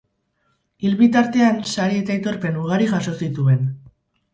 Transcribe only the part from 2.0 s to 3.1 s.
eta aitorpen ugari